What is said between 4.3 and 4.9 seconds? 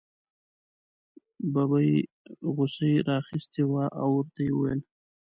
یې وویل.